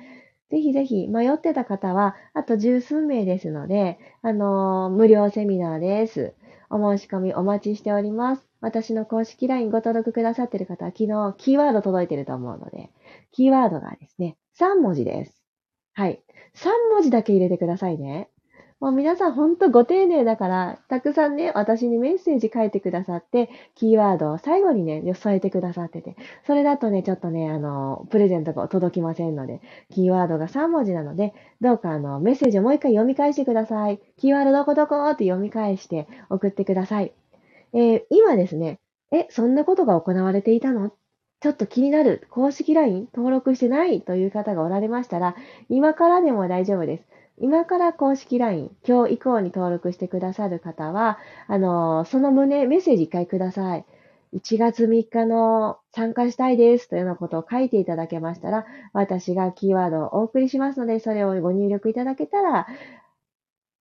[0.49, 6.33] ぜひぜひ迷ってた方は、あと十数名ですので、あのー、無料セミナーです。
[6.69, 8.47] お申し込みお待ちしております。
[8.61, 12.89] 私の公式 LINE ご登録くださっている方は昨日キーワード届いてると思うので、
[13.31, 15.43] キーワードがですね、3文字です。
[15.93, 16.23] はい。
[16.55, 18.29] 3文字だけ入れてくださいね。
[18.85, 33.99] もう皆さんほんとご丁寧だから、たくさんね、私にメッセージ書いてくださって、キーワードを最後にね、添えてくださってて、それだとね、ちょっとね、あの、プレゼントが届きませんので、キーワードが3文字なので、どうかあの、メッセージをもう一回読み返してください。
[34.17, 37.11] キーワードどこどこって読み返して送ってください。
[37.73, 38.77] えー、今ですね、
[39.11, 40.91] え、そんなことが行われていたの？
[41.41, 44.01] ちょっと気になる公式 LINE 登録してない？
[44.01, 45.35] という方がおられましたら、
[45.69, 47.14] 今からでも大丈夫です。
[47.37, 53.85] 今から公式 LINE、今日以降に登録してくださる方は、あの、その旨、メッセージ一回ください。
[54.33, 62.67] 1月3日の参加したいですというようなことを書いていただけましたら、私がキーワードをお送りしますので、それをご入力いただけたら、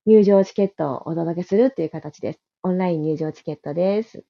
[0.07, 2.41] 入場チケットをお届けするという形です。
[2.65, 4.25] オンライン入場チケットです。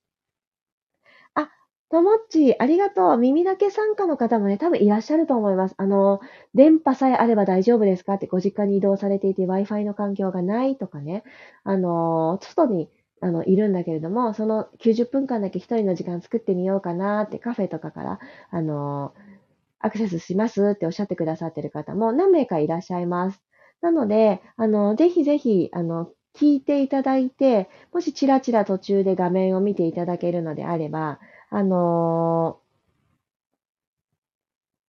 [1.95, 3.17] ともっち、ありがとう。
[3.19, 5.75] 耳だけ参加の方もね、多分いらっしゃると思います。
[5.79, 6.21] あの、
[6.55, 8.15] 電波さえあれば大丈夫ですか？
[8.15, 11.23] ってご実家に移動されていて Wi-Fi の環境がないとかね、
[11.65, 18.19] あの、外にあのいるんだけれども、その90分間だけ一人の時間作ってみようかなってカフェとかから、
[18.51, 19.15] あの、
[19.81, 23.41] アクセスしますっておっしゃってくださってる方も何名かいらっしゃいます。
[23.83, 31.21] なので、あの、ぜひぜひ、あの、聞いていただいて、もしちらちら途中で画面を見ていただけるのであれば、
[31.55, 32.59] あの、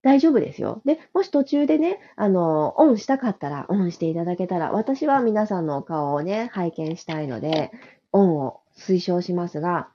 [0.02, 0.82] 大丈夫ですよ。
[0.84, 7.72] で、もし途中でね、あの、オンしたかったら、オンしていただけたら、私は皆さんのお顔をね、拝見したいので、
[8.12, 9.90] オンを推奨しますが、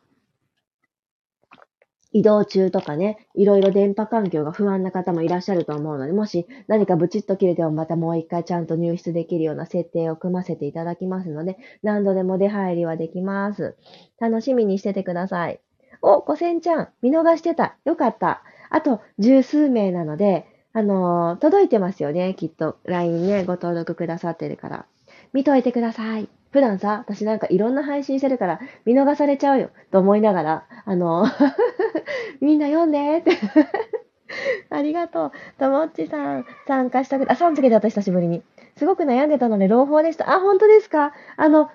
[2.12, 13.76] 移動中とかね、いろいろ電波環境が不安な方もいらっしゃると思うので、もし何かブチッと切れてもまたもう一回ちゃんと入室できるような設定を組ませていただきますので、何度でも出入りはできます。
[14.20, 15.61] 楽しみにしててください。
[16.02, 17.76] お、五千ちゃん、見逃してた。
[17.84, 18.42] よかった。
[18.70, 22.76] あと、十数名なので、あのー、届いてますよね、きっと。
[22.84, 24.86] LINE ね、ご登録くださってるから。
[25.32, 26.28] 見といてください。
[26.52, 31.52] 普段さ、私なんかいろんな配信してるから、見逃されちゃうよ、と思いながら、あのー
[32.40, 33.32] みんな読んでって
[34.70, 35.32] ありがとう。
[35.58, 38.42] ともっちさん、参加したくて、あ、さんつけて私久しぶりに。
[38.76, 40.32] すごく悩んでたので、朗報でした。
[40.32, 41.12] あ、本当ですか？
[41.36, 41.70] あの、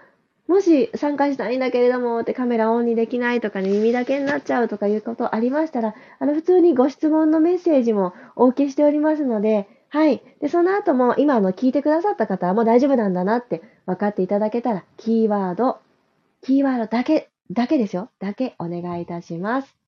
[0.48, 10.22] もし参加したいんだけれどもってカメラオンにできないとかね、耳だけになっちゃうとかいうことありましたら、あの、普通にご質問のメッセージもお受けしておりますので、はい。
[10.42, 15.80] で、その後も今の聞いてくださった方はもう大丈夫なんだなって分かっていただけたら、キーワード、
[16.42, 18.10] キーワードだけ、だけですよ。
[18.20, 19.85] だけお願いいたします。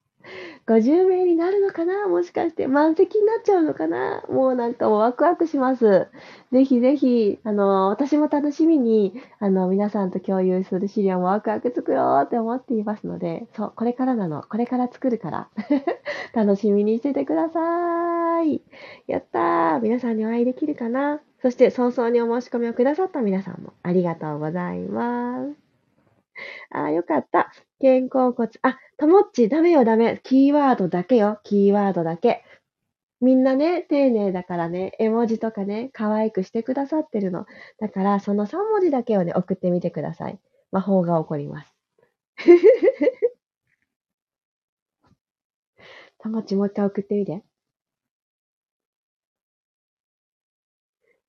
[0.68, 2.08] 50名になるのかな？
[2.10, 4.24] もしかして満席になっちゃうのかな？
[4.30, 6.08] もうなんかもうワクワクします。
[6.52, 14.44] ぜひぜひ、あの、私も楽しみに、あの、皆さんと共有する資料もワクワク作ろうって思っていますので、そう、これからなの。
[14.44, 15.48] これから作るから。
[16.36, 18.62] 楽しみにしててください。
[19.08, 21.22] やったー皆さんにお会いできるかな？
[21.42, 25.67] そして早々にお申し込みをくださった皆さんもありがとうございます。
[26.71, 27.52] あ、よかった。
[27.82, 28.50] 肩甲骨。
[28.62, 30.19] あ、ともっち、ダメよ、ダメ。
[30.23, 31.39] キーワードだけよ。
[31.43, 32.43] キーワードだけ。
[33.21, 37.45] みんなね、丁寧だからね、絵文字とかね、可愛くしてくださってるの。
[37.80, 40.39] だから、その3文字だけをね、送ってみてください。
[40.71, 41.76] 魔法が起こります。
[46.19, 47.43] ともっち、もう一回送ってみて。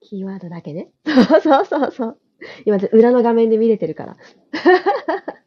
[0.00, 0.90] キーワードだけね。
[1.06, 2.20] そうそうそうそう。
[2.64, 4.16] 今、裏の画面で見れてるから。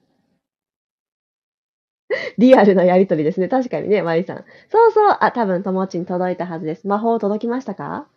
[2.38, 3.48] リアルなやりとりですね。
[3.48, 4.46] 確かにね、マリさん。
[4.70, 5.18] そうそう。
[5.20, 6.88] あ、多分、友達に届いたはずです。
[6.88, 8.08] 魔法届きましたか？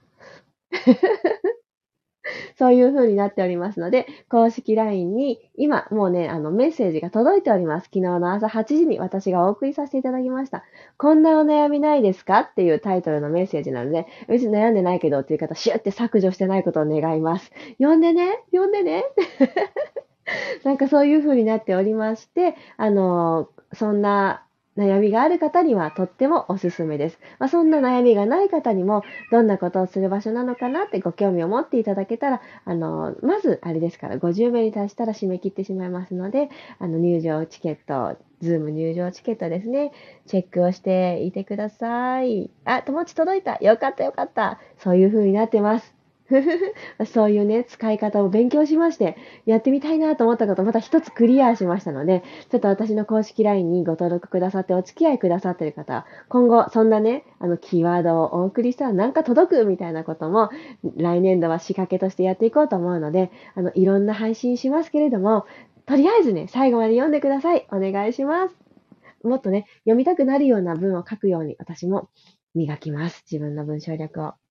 [2.58, 7.84] そういう風になっておりますので、公式 LINE に今もうね、あのメッセージが届いております。
[7.84, 10.64] 昨日の朝8時に私がお送りさせていただきました。
[10.96, 12.40] こんなお悩みないですか？
[12.40, 17.50] っていうタイトルのメッセージなので、別に悩んでないけどっていう方、シュッて削除してないことを願います。
[17.78, 18.38] 読んでね？
[18.52, 19.04] 読んでね？
[20.64, 24.44] なんかそういう風になっておりまして、あの、そんな
[24.76, 27.18] 悩みがある方にはとってもおすすめです。
[27.38, 39.92] まあ、そんな悩みがない方にもどんなことをする場所なのかなってご興味を持っていただけたら、あの、まずあれですから50名に達したら締め切ってしまいますので、あの入場チケット、ズーム入場チケットですね、
[40.26, 42.50] チェックをしていてください。
[42.64, 43.56] あ、友達届いた。
[43.56, 44.58] よかったよかった。
[44.78, 45.93] そういう風になってます。
[47.06, 60.48] そういうね、使い方を勉強しまして、やってみたいなと思ったこと、また一つクリアしましたので、ちょっと私の公式 LINE にご登録くださって、お付き合いくださってる方、今後、そんなね、あの、キーワードをお送りしたらなんか届くみたいなことも、
[60.96, 65.44] 来年度は仕掛けとしてやっていこうと思うので、あの、いろんな配信しますけれども、
[65.84, 67.66] とりあえずね、最後まで読んでください。
[67.70, 68.56] お願いします。
[69.22, 72.08] もっとね、読みたくなるような文を書くように、私も
[72.54, 73.24] 磨きます。
[73.30, 74.43] 自分の文章力を。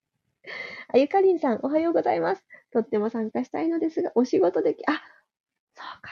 [0.94, 2.46] あゆかりんさん、おはようございます。
[2.72, 4.94] とっても参加したいのですが、お仕事でき、あ、
[5.76, 6.12] そうか。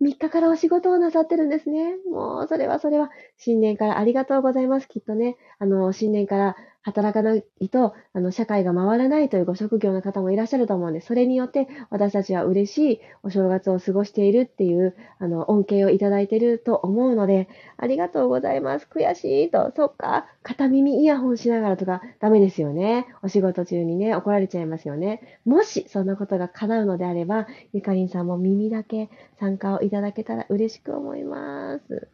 [0.00, 1.96] 3日からお仕事をなさってるんですね。
[2.10, 4.88] もう、それはそれは、新年からありがとうございます。
[4.88, 6.56] きっとね、あの、新年から
[6.88, 18.88] 働かないと、あの、社会が回らないというご職業の方もいらっしゃると思うんで、それによって私たちは嬉しいお正月を過ごしているっていう、あの、恩恵をいただいていると思うので、ありがとうございます。
[18.90, 19.72] 悔しいと。
[19.76, 20.26] そっか。
[20.42, 23.06] 片耳イヤホンしながらとかダメですよね。
[23.22, 25.40] お仕事中にね、怒られちゃいますよね。
[25.44, 32.08] もし、そんなことが叶うのであれば、ゆかりんさんも耳だけ参加をいただけたら嬉しく思います。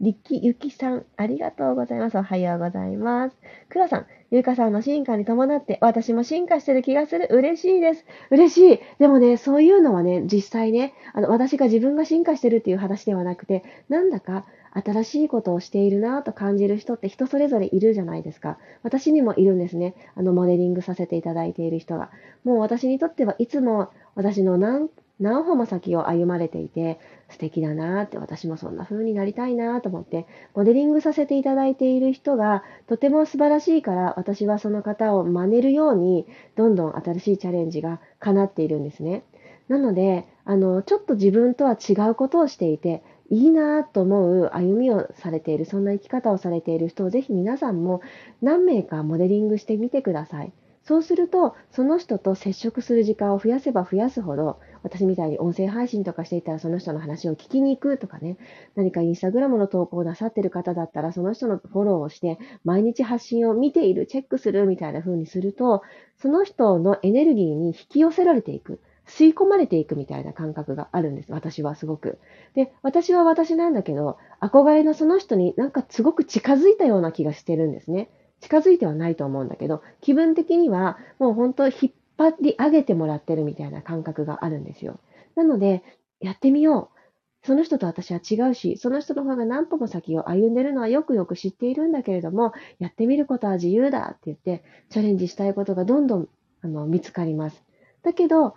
[0.00, 2.16] りきゆきさん、ありがとうございます。
[2.16, 3.36] おはようございます。
[3.68, 7.28] くらさん、ゆうかさんの進化に伴って、私も進化してる気がする。
[7.30, 8.06] 嬉しいです。
[8.30, 8.80] 嬉しい。
[8.98, 18.56] でもね、そういうのはね、実際ね、あの、私が自分が進化してるっていう話ではなくて、なんだか、新しいことをしているなと感じる人って人それぞれいるじゃないですか。
[18.82, 19.94] 私にもいるんですね。
[20.14, 22.10] あの、モデリングさせていただいている人が。
[22.44, 24.88] もう私にとってはいつも私の何
[25.20, 39.22] 何歩も先を歩まれていて、素敵だなって、私もそんな風になりたいなと思って、モデリングさせていただいている人がとても素晴らしいから、私はその方を真似るように、どんどん新しいチャレンジが叶っているんですね。
[39.68, 48.00] なので、あの、ちょっと自分とは違うことをしていて、いいなと思う歩みをされている、そんな生き方をされている人をぜひ皆さんも
[48.42, 50.52] 何名かモデリングしてみてください。
[50.82, 58.36] そうすると、その人と接触する時間を増やせば増やすほど、私みたいに音声配信とかしていたらその人の話を聞きに行くとかね、
[58.74, 65.82] 何かインスタグラムの投稿をなさっている方だったらその人のフォローをして毎日発信を見ている、チェックするみたいな風にすると、
[66.16, 68.80] その人のエネルギーに引き寄せられていく。
[69.10, 71.32] 吸い込まれていくみたいな感覚があるんです。
[71.32, 72.18] 私はすごく。
[72.54, 78.08] で、私は私なんだけど、憧れのその人になんかすごく近づいたような気がしてるんですね。
[78.40, 85.00] 近づいてはないと思うんだけど、気分的にはもう本当引っ張り上げてもらってるみたいな感覚があるんですよ。
[85.36, 85.82] なので、
[86.20, 87.46] やってみよう。
[87.46, 96.28] その人と私は違うし、その人の方が何歩も先を歩んでるのはよくよく知っているんだけれども、やってみることは自由だって言って、チャレンジしたいことがどんどん
[96.60, 97.64] あの見つかります。
[98.02, 98.54] だけど、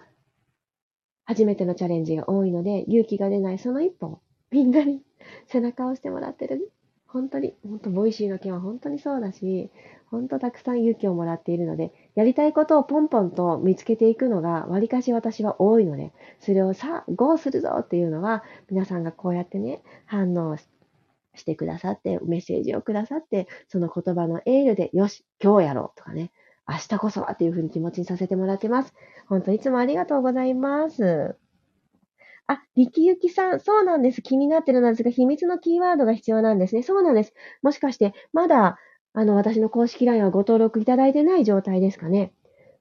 [1.23, 5.01] 初めてのチャレンジが多いので、勇気が出ないその一歩をみんなに
[5.47, 6.69] 背中を押してもらってる
[7.13, 9.69] 本当に、本当、 Voicy の件は本当にそうだし、
[10.13, 20.55] 本当たくさん勇気をもらっているので、やりたいことをポンポンと見つけていくのが、わりかし私は多いので、それをさあ、ゴーするぞっていうのは、皆さんがこうやってね、反応
[21.33, 26.31] してくださって、メッセージをくださって、その言葉のエールで、よし、今日やろうとかね、
[26.67, 28.93] 明日こそはっていうふうに気持ちにさせてもらってます。
[29.27, 31.35] 本当いつもありがとうございます。
[32.45, 34.21] あ、力ゆきさん、そうなんです。
[34.21, 36.83] 気になってるのですが、秘密のキーワードが必要なんですね。
[36.83, 37.33] そうなんです。
[37.63, 38.77] もしかして、まだ、
[39.13, 42.33] あの、私の公式 LINE はご登録いただいてない状態ですかね。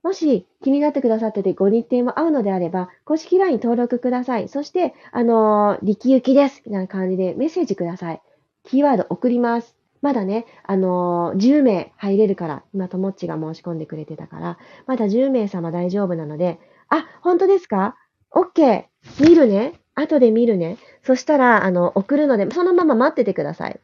[0.02, 4.48] もし気になってくださっててご日程も合うのであれば、公式 LINE 登録ください。
[4.48, 6.62] そして、あのー、力行きです。
[6.66, 8.22] みたいな感じでメッセージください。
[8.64, 9.76] キーワード送ります。
[10.00, 16.58] まだね、あのー、10名入れるから、今、ともっちが申し込んでくれてたから、まだ10名様大丈夫なので、
[16.88, 17.96] あ、本当ですか
[18.32, 18.86] ?OK。
[19.20, 19.74] 見るね。
[19.94, 20.78] 後で見るね。
[21.04, 23.78] そしたら、あの、送るので、そのまま待っててください。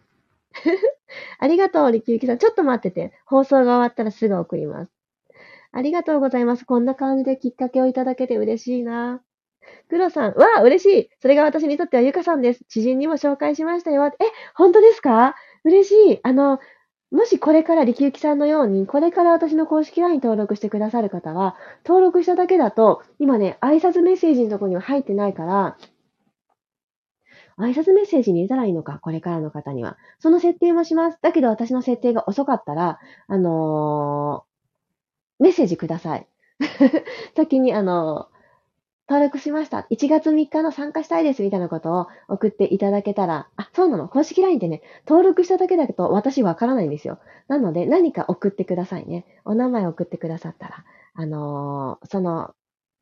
[1.39, 2.39] ありがとう、力行きさん。
[2.39, 3.13] ちょっと待ってて。
[3.25, 4.93] 放送が終わったらすぐ送ります。
[5.73, 6.65] ありがとうございます。
[6.65, 9.23] こんな感じできっかけをいただけて嬉しいな。
[9.91, 11.11] 黒さん、わあ、嬉しい。
[11.21, 12.65] それが私にとってはゆかさんです。
[12.69, 14.07] 知人にも紹介しましたよ。
[14.07, 14.13] え、
[14.55, 15.35] 本当ですか？
[15.65, 16.21] 嬉しい。
[16.23, 16.59] あの、
[17.11, 25.77] もしこれから力行さんのように、これから私の公式 LINE 登録してくださる方は、登録しただけだと、今ね、挨拶メッセージのとこには入ってないから、
[27.59, 29.97] 挨拶メッセージに入れたらいいのか、これからの方には。
[30.19, 31.19] その設定もします。
[31.23, 34.45] だけど私の設定が遅かったら、あの
[35.39, 36.27] メッセージください。
[37.37, 38.29] 先に、あの、
[39.09, 39.87] 登録しました。
[39.91, 44.09] 1月3日の参加したいですみたいなことを送っていただけたら、あ、そうなの。
[44.09, 47.19] 公式 LINE ってね、登録しただけだと私わからないんですよ。
[47.49, 49.25] なので、何か送ってくださいね。
[49.47, 50.85] お名前送ってくださったら、
[51.15, 52.55] あのー、その、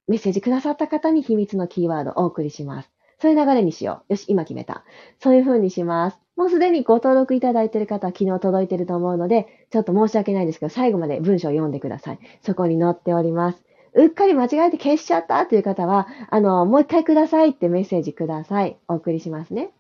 [0.07, 2.91] メッセージくださった方に秘密のキーワードをお送りします。
[3.27, 4.13] そういう流れにしよう。
[4.13, 4.85] よし、今決めた。
[5.19, 6.21] そういう風にします。
[6.37, 12.21] もうすでにご登録いただいている方は昨日届いていると思うので、ちょっと申し訳ないんですけど、最後まで文章を読んでください。
[12.43, 13.65] そこに載っております。
[13.95, 18.77] うっかり間違えて消しちゃったという方は、あの、もう一回くださいってメッセージください。
[18.87, 19.71] お送りしますね。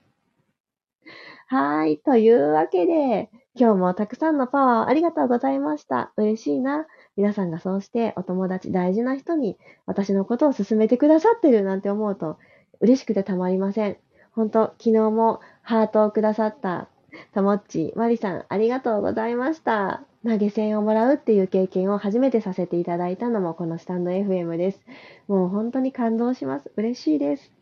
[1.46, 1.98] はい。
[1.98, 6.12] というわけで、今日もたくさんのパワーをありがとうございました。
[6.16, 6.86] 嬉しいな。
[7.16, 12.38] 皆さんがそうしてお友達、大事な人に私のことを勧めてくださってるなんて思うと
[12.80, 13.96] 嬉しくてたまりません。
[14.32, 16.88] 本当昨日もハートをくださった、
[17.34, 20.04] ともっち、まりさん、ありがとうございました。
[20.24, 24.80] 投げ銭をもらうっていう経験を初めてさせていただいたのもこのスタンド FM です。
[25.28, 26.70] もう本当に感動します。
[26.76, 27.52] 嬉しいです。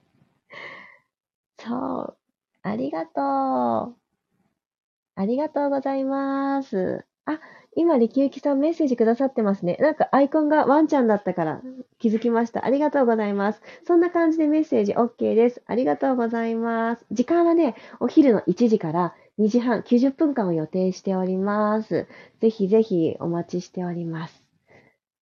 [1.58, 2.16] そう。
[2.62, 3.96] ありがとう。
[5.16, 7.04] ありがとうございます。
[7.26, 7.40] あ、
[7.76, 9.76] 今、力行さんメッセージくださってますね。
[9.80, 11.62] なんかアイコンがワンちゃんだったから
[11.98, 12.64] 気づきました。
[12.64, 13.62] ありがとうございます。
[13.86, 15.62] そんな感じでメッセージ OK です。
[15.66, 17.06] ありがとうございます。
[17.10, 22.06] 時間はね、お昼の1時から2時半、90分間を予定しております。
[22.40, 24.44] ぜひぜひお待ちしております。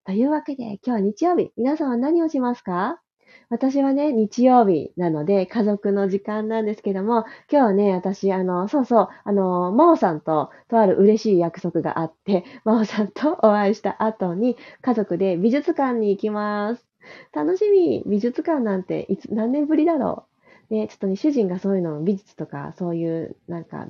[0.06, 1.52] というわけで、今日は日曜日。
[1.58, 3.02] 皆さんは何をしますか？
[3.50, 16.88] 私はね、日曜日なので家族の時間なんですけども、今日はね、私、あの、そうそう、あの、真央さんととある嬉しい約束があって、 真央さんとお会いした後に家族で美術館に行きます。
[17.34, 18.04] 楽しみ。
[18.06, 20.26] 美術館なんていつ、何年ぶりだろ
[20.70, 20.74] う。
[20.74, 23.88] ね、ちょっとね、主人がそういうの美術とか、そういう、なんか、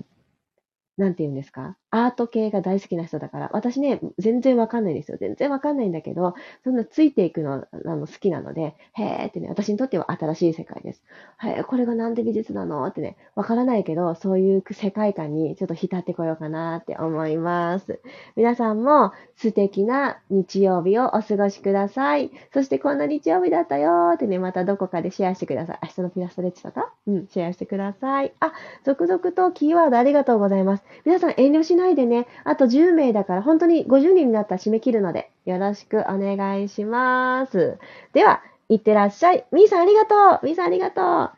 [0.97, 1.77] なんて言うんですか？
[1.91, 5.17] アート系が大好きな人だから、私ね、全然わかんないんですよ。
[5.19, 11.03] 全然わかんないんだけど、そんなついていくのあの好きなので、へーってね、私にとっては新しい世界です。
[11.43, 17.99] へー、これがなんで美術なのってね、わからないけど、そういう世界観にちょっと浸ってこようかなって思います。
[18.35, 22.31] 皆さんも素敵な日曜日をお過ごしください。
[22.53, 25.79] そしてこんな日曜日だったよーってね、またどこかでシェアしてください。
[25.83, 26.93] 明日のピラストレッチとか？
[27.07, 28.31] うん、シェアしてください。
[28.39, 28.53] あ、
[28.85, 30.83] 続々とキーワードありがとうございます。
[31.05, 37.77] 皆さん遠慮しないないでね、あと10名だから本当に50人になったら締め切るので、よろしくお願いします。
[38.13, 39.45] では、いってらっしゃい。
[39.51, 40.45] みーさんありがとう。
[40.45, 41.32] みーさんありがとう。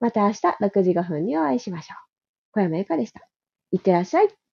[0.00, 1.96] また明日6時5分にお会いしましょう。
[2.52, 3.26] 小山由かでした。
[3.72, 4.47] いってらっしゃい。